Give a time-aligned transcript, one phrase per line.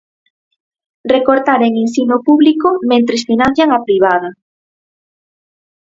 [1.13, 4.29] Recortar en ensino público mentres financian a privada.